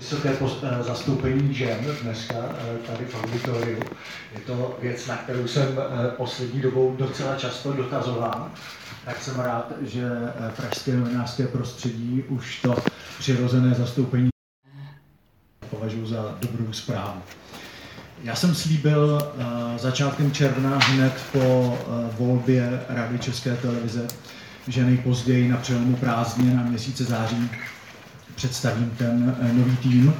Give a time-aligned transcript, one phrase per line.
[0.00, 0.30] vysoké
[0.62, 3.78] eh, zastoupení žen dneska eh, tady v auditoriu.
[4.34, 8.50] Je to věc, na kterou jsem eh, poslední dobou docela často dotazován.
[9.04, 10.08] Tak jsem rád, že
[10.56, 12.76] pražské novinářské prostředí už to
[13.18, 14.28] přirozené zastoupení
[15.70, 17.22] považuji za dobrou zprávu.
[18.24, 19.32] Já jsem slíbil
[19.76, 21.78] začátkem června hned po
[22.18, 24.08] volbě Rady České televize,
[24.68, 27.50] že nejpozději na přelomu prázdně na měsíce září
[28.40, 30.14] představím ten eh, nový tým,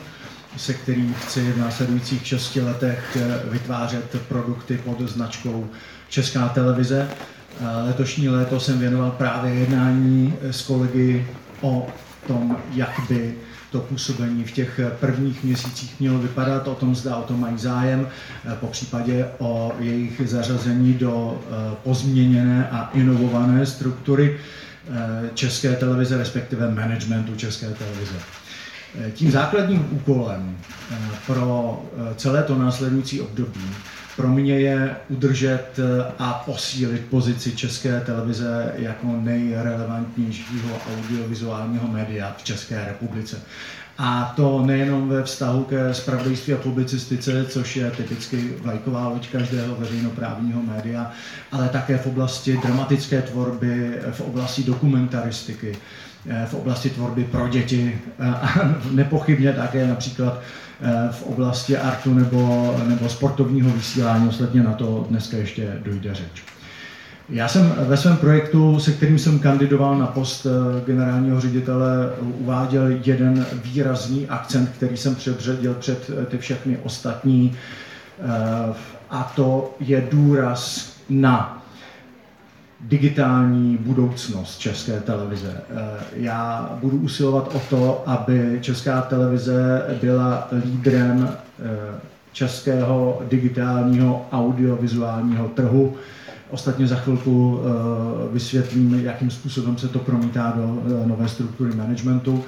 [0.57, 5.69] se kterým chci v následujících šesti letech eh, vytvářet produkty pod značkou
[6.09, 7.09] Česká televize.
[7.09, 11.27] Eh, letošní léto jsem věnoval právě jednání s kolegy
[11.61, 11.87] o
[12.27, 13.35] tom, jak by
[13.71, 18.09] to působení v těch prvních měsících mělo vypadat, o tom zda o tom mají zájem,
[18.61, 21.41] po případě o jejich zařazení do
[21.83, 24.39] pozměněné a inovované struktury
[25.35, 28.15] české televize, respektive managementu české televize.
[29.01, 30.57] Eh, tím základním úkolem
[30.91, 31.83] eh, pro
[32.17, 33.71] celé to následující období
[34.21, 35.81] pro mě je udržet
[36.19, 43.41] a posílit pozici české televize jako nejrelevantnějšího audiovizuálního média v České republice.
[44.03, 49.77] A to nejenom ve vztahu ke spravodajství a publicistice, což je typicky vlajková loď každého
[49.77, 51.11] veřejnoprávního média,
[51.53, 55.77] ale také v oblasti dramatické tvorby, v oblasti dokumentaristiky,
[56.27, 58.55] eh, v oblasti tvorby pro děti a
[58.91, 60.41] nepochybně také například
[60.81, 64.29] eh, v oblasti artu nebo, nebo sportovního vysílání.
[64.29, 66.43] Ostatně na to dneska ještě dojde řeč.
[67.31, 72.89] Já jsem ve svém projektu, se kterým jsem kandidoval na post eh, generálního ředitele, uváděl
[73.05, 77.57] jeden výrazný akcent, který jsem předřadil před eh, ty všechny ostatní,
[78.19, 78.75] eh,
[79.11, 81.63] a to je důraz na
[82.81, 85.61] digitální budoucnost české televize.
[86.17, 91.29] Já budu usilovat o to, aby česká televize byla lídrem
[92.33, 95.97] českého digitálního audiovizuálního trhu,
[96.51, 102.45] Ostatně za chvilku eh, vysvětlím, jakým způsobem se to promítá do eh, nové struktury managementu.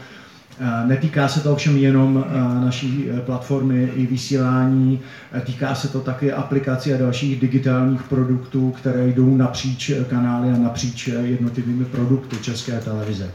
[0.60, 2.24] Eh, netýká se to ovšem jenom
[2.60, 5.00] naší platformy i vysílání,
[5.44, 11.08] týká se to také aplikací a dalších digitálních produktů, které jdou napříč kanály a napříč
[11.08, 13.30] jednotlivými produkty České televize.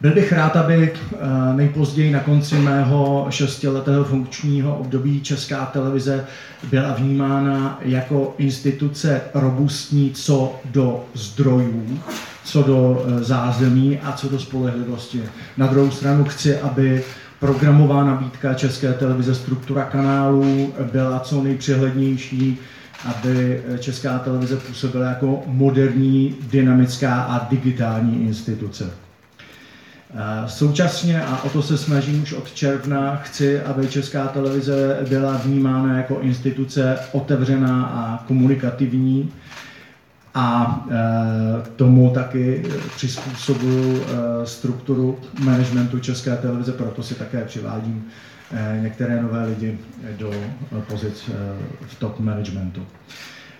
[0.00, 1.16] Byl bych rád, aby eh,
[1.56, 6.24] nejpozději na konci mého šestiletého funkčního období Česká televize
[6.70, 11.98] byla vnímána jako instituce robustní co do zdrojů,
[12.44, 15.22] co do eh, zázemí a co do spolehlivosti.
[15.56, 17.04] Na druhou stranu chci, aby
[17.40, 22.58] programová nabídka České televize, struktura kanálů byla co nejpřehlednější,
[23.04, 29.03] aby Česká televize působila jako moderní, dynamická a digitální instituce.
[30.46, 35.96] Současně, a o to se snažím už od června, chci, aby Česká televize byla vnímána
[35.96, 39.32] jako instituce otevřená a komunikativní
[40.34, 40.96] a e,
[41.76, 42.62] tomu taky
[42.96, 48.04] přizpůsobuju e, strukturu managementu České televize, proto si také přivádím
[48.80, 49.78] některé nové lidi
[50.18, 50.32] do
[50.88, 51.30] pozic
[51.86, 52.86] v top managementu.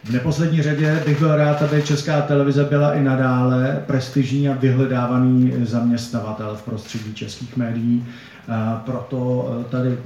[0.04, 5.53] V neposlední řadě bych byl rád, aby Česká televize byla i nadále prestižní a vyhledávaný
[5.62, 8.06] zaměstnavatel v prostředí českých médií.
[8.84, 9.98] Proto e, tady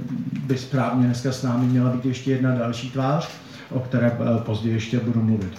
[0.43, 3.29] by správně dneska s námi měla být ještě jedna další tvář,
[3.71, 5.53] o které e, později ještě budu mluvit.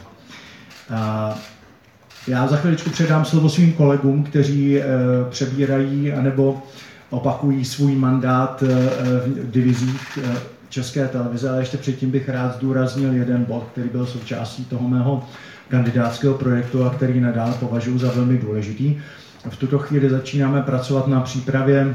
[2.26, 4.84] Já za chviličku předám slovo svým kolegům, kteří e,
[5.30, 6.62] přebírají anebo
[7.10, 8.62] opakují svůj mandát
[9.26, 10.18] v divizích
[10.68, 15.24] České televize, ale ještě předtím bych rád zdůraznil jeden bod, který byl součástí toho mého
[15.68, 18.98] kandidátského projektu a který nadále považuji za velmi důležitý.
[19.48, 21.94] V tuto chvíli začínáme pracovat na přípravě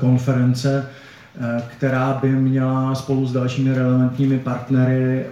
[0.00, 0.86] konference,
[1.68, 5.26] která by měla spolu s dalšími relevantními partnery eh,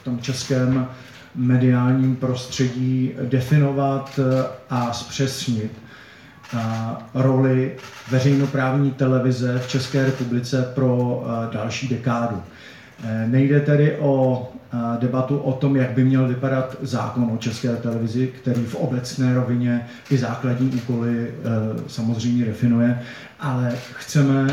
[0.00, 0.86] v tom českém
[1.34, 4.20] mediálním prostředí definovat
[4.70, 5.81] a zpřesnit
[7.14, 7.76] roli
[8.10, 12.42] veřejnoprávní televize v České republice pro eh, další dekádu.
[13.04, 17.76] Eh, nejde tedy o eh, debatu o tom, jak by měl vypadat zákon o české
[17.76, 21.34] televizi, který v obecné rovině i základní úkoly
[21.86, 23.02] samozřejmě definuje,
[23.40, 24.46] ale chceme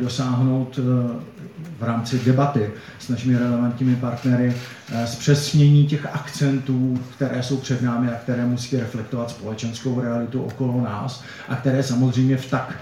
[0.00, 0.78] dosáhnout
[1.78, 4.54] v rámci debaty s našimi relevantními partnery
[5.04, 11.24] zpřesnění těch akcentů, které jsou před námi a které musí reflektovat společenskou realitu okolo nás
[11.48, 12.74] a které samozřejmě v tak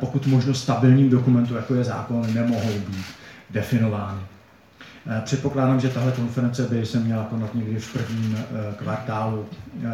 [0.00, 3.06] pokud možno stabilním dokumentu, jako je zákon, nemohou být
[3.50, 4.20] definovány.
[5.06, 9.46] Eh, předpokládám, že tahle konference by se měla konat někdy v prvním eh, kvartálu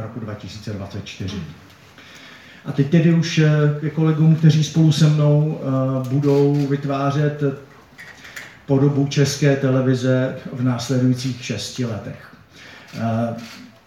[0.02, 1.36] roku 2024.
[2.64, 3.40] A teď tedy už
[3.80, 5.60] ke kolegům, kteří spolu se mnou
[6.08, 7.42] budou vytvářet
[8.66, 12.36] podobu české televize v následujících šesti letech.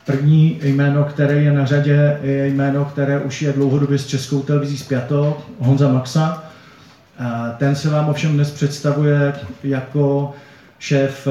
[0.06, 4.78] První jméno, které je na řadě, je jméno, které už je dlouhodobě s českou televizí
[4.78, 6.44] zpěto, Honza Maxa.
[7.58, 9.34] Ten se vám ovšem dnes představuje
[9.64, 10.34] jako
[10.80, 11.28] šéf,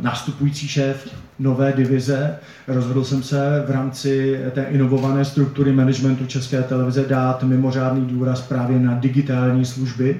[0.00, 1.08] nastupující šéf
[1.38, 2.38] nové divize.
[2.68, 8.78] Rozhodl jsem se v rámci té inovované struktury managementu České televize dát mimořádný důraz právě
[8.78, 10.18] na digitální služby.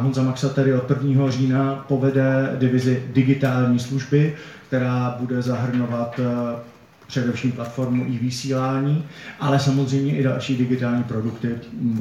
[0.00, 1.30] Honza Maxa tedy od 1.
[1.30, 4.34] října povede divizi digitální služby,
[4.68, 6.20] která bude zahrnovat
[7.10, 9.04] především platformu i vysílání,
[9.40, 11.48] ale samozřejmě i další digitální produkty.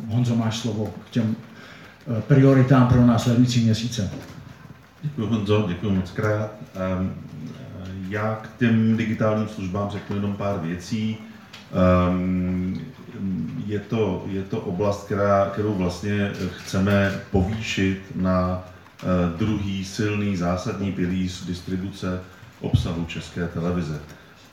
[0.07, 4.11] Honzo, máš slovo k těm eh, prioritám pro následující měsíce.
[5.01, 6.51] Děkuji Honzo, děkuji moc krát.
[6.75, 7.13] Ehm,
[8.09, 11.17] já k těm digitálním službám řeknu jenom pár věcí.
[11.73, 12.81] Ehm,
[13.65, 19.05] je to, je to oblast, která, kterou vlastně chceme povýšit na eh,
[19.37, 22.21] druhý silný zásadní pilíř distribuce
[22.61, 24.01] obsahu České televize.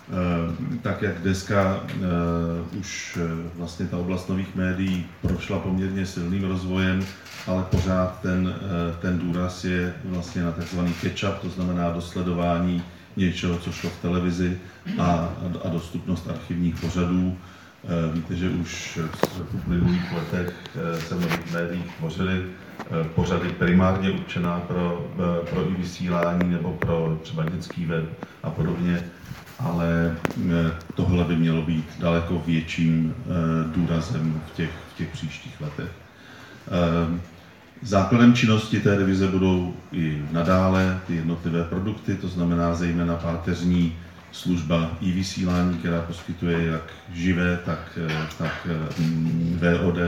[0.07, 6.45] Eh, tak jak dneska uh, už uh, vlastně ta oblast nových médií prošla poměrně silným
[6.45, 7.05] rozvojem,
[7.47, 8.55] ale pořád ten,
[9.01, 12.83] ten důraz je vlastně na takzvaný catch-up, to znamená dosledování
[13.17, 14.59] něčeho, co šlo v televizi
[14.99, 15.29] a,
[15.65, 17.37] a dostupnost archivních pořadů.
[18.13, 20.55] Víte, že už v uplynulých letech
[21.09, 22.43] se v nových médiích tvořily
[23.15, 25.11] pořady primárně určená pro,
[25.51, 28.05] pro i vysílání nebo pro třeba dětský web
[28.43, 29.05] a podobně
[29.59, 29.96] ale eh,
[30.95, 33.25] tohle by mělo být daleko větším eh,
[33.77, 35.91] důrazem v těch, v těch příštích letech.
[36.69, 37.21] Eh,
[37.83, 43.97] základem činnosti té divize budou i nadále ty jednotlivé produkty, to znamená zejména páteřní
[44.33, 46.83] služba i vysílání, která poskytuje jak
[47.13, 47.99] živé, tak,
[48.39, 48.69] tak
[49.55, 49.99] VOD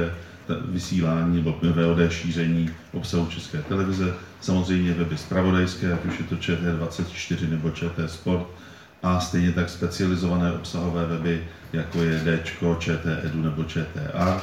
[0.64, 4.14] vysílání nebo VOD šíření obsahu České televize.
[4.40, 8.46] Samozřejmě weby zpravodajské, ať už je to ČT24 nebo ČT Sport,
[9.02, 12.40] a stejně tak specializované obsahové weby, jako je D,
[12.78, 14.42] ČT Edu nebo ČTA.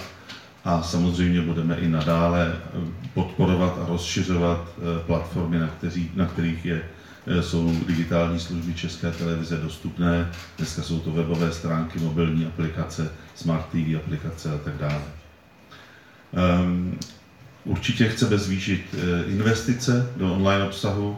[0.65, 2.79] A samozřejmě budeme i nadále eh,
[3.13, 6.83] podporovat a rozšiřovat eh, platformy, na, kteří, na kterých je,
[7.27, 10.31] eh, jsou digitální služby České televize dostupné.
[10.57, 15.01] Dneska jsou to webové stránky, mobilní aplikace, smart TV aplikace a tak dále.
[16.61, 16.99] Um,
[17.65, 18.95] určitě chceme zvýšit
[19.27, 21.17] investice do online obsahu,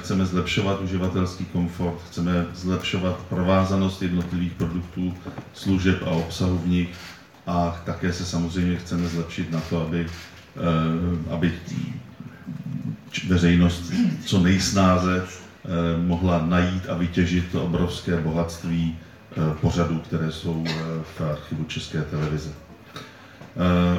[0.00, 5.14] chceme zlepšovat uživatelský komfort, chceme zlepšovat provázanost jednotlivých produktů,
[5.54, 6.88] služeb a obsahu v nich
[7.46, 10.06] a také se samozřejmě chceme zlepšit na to, aby,
[10.56, 11.52] eh, aby
[13.28, 13.92] veřejnost
[14.24, 15.68] co nejsnáze eh,
[16.06, 18.98] mohla najít a vytěžit to obrovské bohatství
[19.60, 20.64] pořadů, které jsou
[21.16, 22.50] v archivu České televize.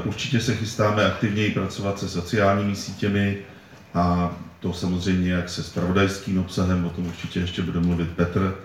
[0.05, 3.37] Určitě se chystáme aktivněji pracovat se sociálními sítěmi
[3.93, 8.55] a to samozřejmě jak se spravodajským obsahem, o tom určitě ještě bude mluvit Petr.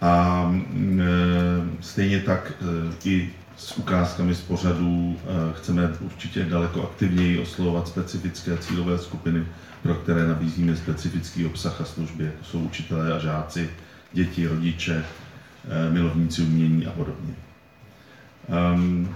[0.00, 6.82] A mm, e, stejně tak e, i s ukázkami z pořadů e, chceme určitě daleko
[6.82, 9.46] aktivněji oslovovat specifické cílové skupiny,
[9.82, 13.70] pro které nabízíme specifický obsah a služby, jako jsou učitelé a žáci,
[14.12, 15.04] děti, rodiče,
[15.90, 17.34] milovníci umění a podobně.
[18.74, 19.14] Um,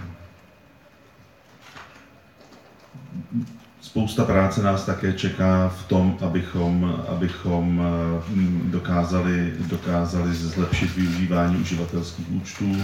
[3.93, 12.31] Spousta práce nás také čeká v tom, abychom, abychom eh, dokázali, dokázali zlepšit využívání uživatelských
[12.31, 12.77] účtů,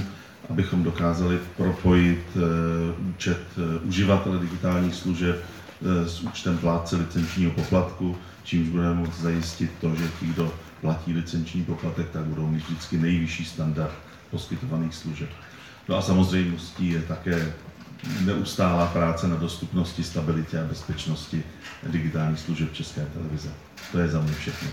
[0.50, 2.40] abychom dokázali propojit eh,
[3.10, 5.44] účet eh, uživatele digitálních služeb
[6.06, 11.64] s účtem plátce licenčního poplatku, čímž budeme moct zajistit to, že ti, kdo platí licenční
[11.64, 13.94] poplatek, tak budou mít vždycky nejvyšší standard
[14.30, 15.28] poskytovaných služeb.
[15.88, 17.52] No a samozřejmostí je také
[18.24, 21.42] neustálá práce na dostupnosti, stabilitě a bezpečnosti
[21.86, 23.48] digitálních služeb České televize.
[23.92, 24.68] To je za mě všechno.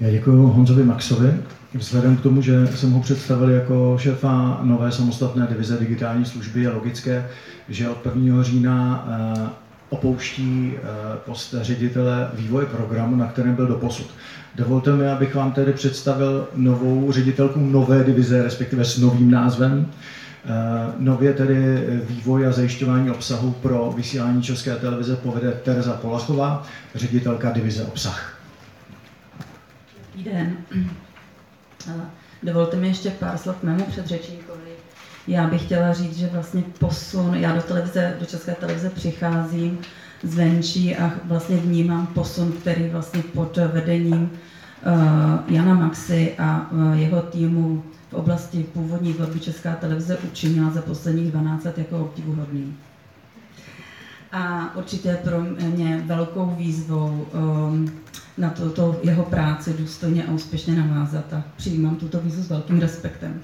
[0.00, 1.34] Já děkuji Honzovi Maxovi.
[1.74, 6.70] Vzhledem k tomu, že jsem ho představil jako šéfa nové samostatné divize digitální služby, je
[6.70, 7.28] logické,
[7.68, 8.42] že od 1.
[8.42, 9.48] října eh,
[9.88, 10.80] opouští eh,
[11.24, 14.10] post ředitele vývoje programu, na kterém byl doposud.
[14.54, 19.86] Dovolte mi, abych vám tedy představil novou ředitelku nové divize, respektive s novým názvem.
[20.44, 26.62] Eh, nově tedy vývoj a zajišťování obsahu pro vysílání České televize povede Tereza Polachová,
[26.94, 28.38] ředitelka divize obsah.
[30.24, 30.56] Den.
[31.88, 32.00] Eh,
[32.42, 34.70] dovolte mi ještě pár slov k mému předřečníkovi.
[35.26, 39.78] Já bych chtěla říct, že vlastně posun, já do televize, do České televize přicházím
[40.22, 44.30] zvenčí a vlastně vnímám posun, který vlastně pod vedením
[45.48, 51.64] Jana Maxi a jeho týmu v oblasti původní tvorby Česká televize učinila za posledních 12
[51.64, 52.76] let jako obdivuhodný.
[54.32, 57.90] A určitě pro mě velkou výzvou um,
[58.38, 62.80] na to, to jeho práci důstojně a úspěšně navázat a přijímám tuto výzvu s velkým
[62.80, 63.40] respektem.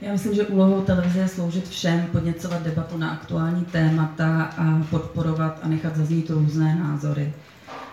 [0.00, 5.60] Já myslím, že úlohou televize je sloužit všem, podněcovat debatu na aktuální témata a podporovat
[5.62, 7.32] a nechat zaznít různé názory.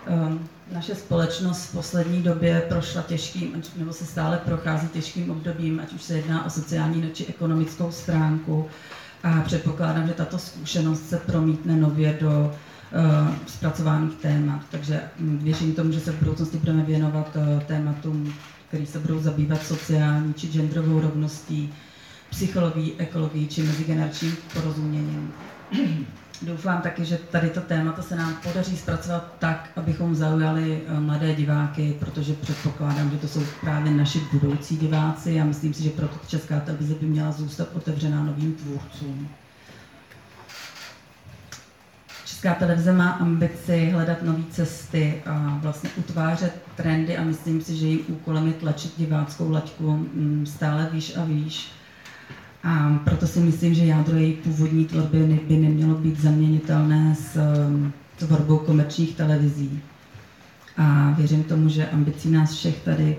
[0.07, 5.93] Um, naše společnost v poslední době prošla těžkým, nebo se stále prochází těžkým obdobím, ať
[5.93, 8.67] už se jedná o sociální či ekonomickou stránku.
[9.23, 14.61] A předpokládám, že tato zkušenost se promítne nově do uh, zpracovaných témat.
[14.71, 18.33] Takže hm, věřím tomu, že se v budoucnosti budeme věnovat uh, tématům,
[18.67, 21.73] které se budou zabývat sociální či genderovou rovností,
[22.29, 25.33] psychologií, ekologií či mezigeneračním porozuměním.
[26.41, 31.36] Doufám taky, že tady to téma se nám podaří zpracovat tak, abychom zaujali eh, mladé
[31.36, 36.19] diváky, protože předpokládám, že to jsou právě naši budoucí diváci a myslím si, že proto
[36.27, 39.29] Česká televize by měla zůstat otevřená novým tvůrcům.
[42.25, 47.86] Česká televize má ambici hledat nové cesty a vlastně utvářet trendy a myslím si, že
[47.86, 51.72] jejím úkolem je tlačit diváckou laťku mm, stále výš a výš
[52.63, 57.35] a proto si myslím, že jádro její původní tvorby by nemělo být zaměnitelné s
[57.67, 59.81] um, tvorbou komerčních televizí.
[60.77, 63.17] A věřím tomu, že ambicí nás všech tady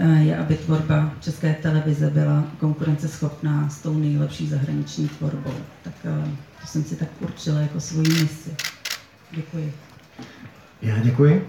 [0.00, 5.54] uh, je, aby tvorba české televize byla konkurenceschopná s tou nejlepší zahraniční tvorbou.
[5.84, 6.28] Tak uh,
[6.60, 8.50] to jsem si tak určila jako svoji misi.
[9.30, 9.72] Děkuji.
[10.82, 11.46] Já děkuji.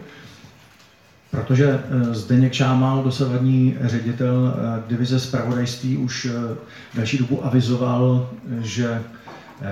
[1.32, 6.56] Protože eh, Zdeněk Šámal, dosavadní ředitel eh, divize zpravodajství, už eh,
[6.94, 9.02] další dobu avizoval, že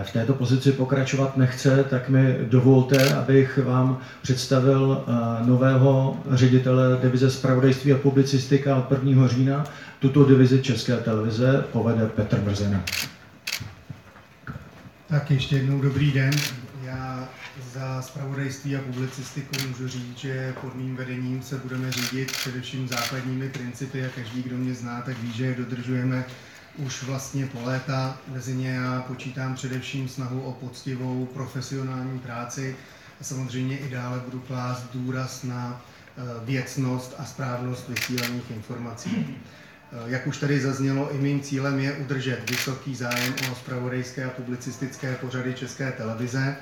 [0.04, 5.04] v této pozici pokračovat nechce, tak mi dovolte, abych vám představil
[5.46, 9.28] nového ředitele divize zpravodajství a publicistika od 1.
[9.28, 9.64] října.
[10.00, 12.84] Tuto divizi České televize povede Petr Brzena.
[15.08, 16.32] Tak ještě jednou dobrý den.
[17.74, 23.50] Za spravodajství a publicistiku můžu říct, že pod mým vedením se budeme řídit především základními
[23.50, 26.26] principy a každý, kdo mě zná, tak ví, že je dodržujeme
[26.78, 28.18] už vlastně po léta.
[28.28, 32.76] Mezi ně já počítám především snahu o poctivou profesionální práci
[33.22, 35.82] a samozřejmě i dále budu klást důraz na
[36.18, 39.38] eh, věcnost a správnost vysílaných informací.
[39.92, 44.30] Eh, jak už tady zaznělo, i mým cílem je udržet vysoký zájem o spravodajské a
[44.30, 46.56] publicistické pořady České televize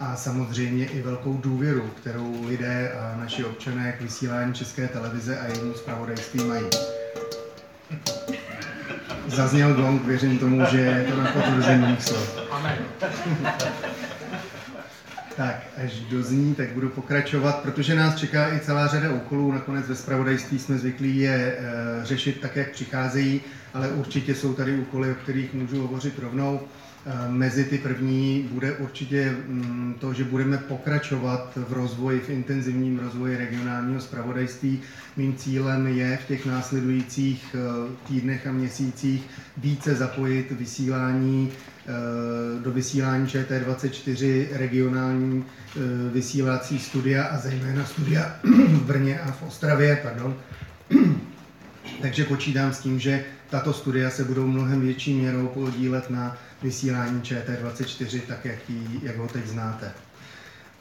[0.00, 5.46] a samozřejmě i velkou důvěru, kterou lidé a naši občané k vysílání České televize a
[5.46, 6.64] jejímu zpravodajství mají.
[9.26, 12.38] Zazněl gong, věřím tomu, že je to na potvrzení mých slov.
[15.36, 19.52] Tak, až dozní, tak budu pokračovat, protože nás čeká i celá řada úkolů.
[19.52, 23.40] Nakonec ve spravodajství jsme zvyklí je e, řešit tak, jak přicházejí,
[23.74, 26.60] ale určitě jsou tady úkoly, o kterých můžu hovořit rovnou.
[27.06, 32.98] Eh, mezi ty první bude určitě mm, to, že budeme pokračovat v rozvoji, v intenzivním
[32.98, 34.80] rozvoji regionálního spravodajství.
[35.16, 39.22] Mým cílem je v těch následujících eh, týdnech a měsících
[39.56, 41.92] více zapojit vysílání eh,
[42.62, 45.44] do vysílání ČT24 regionální
[46.12, 50.00] vysílací studia a zejména studia v Brně a v Ostravě.
[50.02, 50.36] Pardon.
[52.02, 57.20] Takže počítám s tím, že tato studia se budou mnohem větší měrou podílet na vysílání
[57.20, 59.92] ČT24, tak jak, jí, jak ho teď znáte.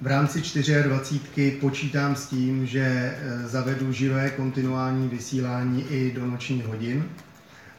[0.01, 0.41] V rámci
[0.83, 7.05] 24 počítám s tím, že eh, zavedu živé kontinuální vysílání i do nočních hodin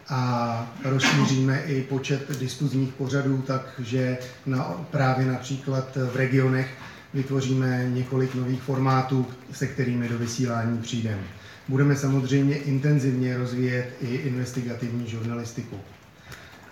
[0.08, 6.74] a rozšíříme i počet diskuzních pořadů, takže na, právě například v regionech
[7.14, 11.24] vytvoříme několik nových formátů, se kterými do vysílání přijdeme.
[11.68, 15.76] Budeme samozřejmě intenzivně rozvíjet i investigativní žurnalistiku.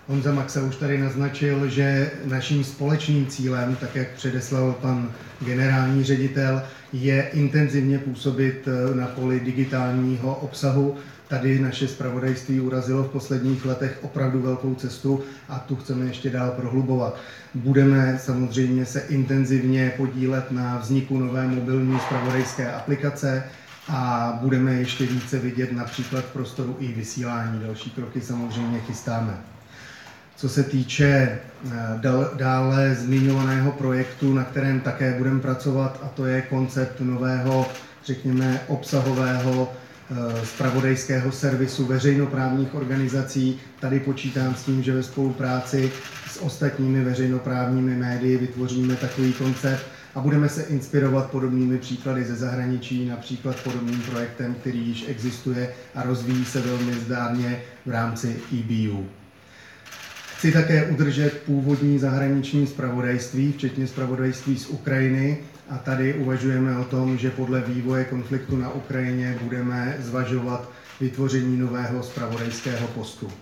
[0.07, 6.61] Honza Maxa už tady naznačil, že naším společným cílem, tak jak předeslal pan generální ředitel,
[6.93, 10.95] je intenzivně působit eh, na poli digitálního obsahu.
[11.27, 16.51] Tady naše zpravodajství urazilo v posledních letech opravdu velkou cestu a tu chceme ještě dál
[16.51, 17.17] prohlubovat.
[17.53, 23.43] Budeme samozřejmě se intenzivně podílet na vzniku nové mobilní zpravodajské aplikace,
[23.93, 27.59] a budeme ještě více vidět například v prostoru i vysílání.
[27.59, 29.37] Další kroky samozřejmě chystáme.
[30.35, 31.99] Co se týče eh,
[32.35, 37.67] dále zmiňovaného projektu, na kterém také budeme pracovat, a to je koncept nového,
[38.05, 39.73] řekněme, obsahového
[40.43, 43.59] spravodajského eh, servisu veřejnoprávních organizací.
[43.79, 45.91] Tady počítám s tím, že ve spolupráci
[46.29, 53.05] s ostatními veřejnoprávními médii vytvoříme takový koncept a budeme se inspirovat podobnými příklady ze zahraničí,
[53.05, 59.05] například podobným projektem, který již existuje a rozvíjí se velmi zdárně v rámci EBU.
[60.37, 65.37] Chci také udržet původní zahraniční spravodajství, včetně spravodajství z Ukrajiny,
[65.69, 72.03] a tady uvažujeme o tom, že podle vývoje konfliktu na Ukrajině budeme zvažovat vytvoření nového
[72.03, 73.31] spravodajského postu.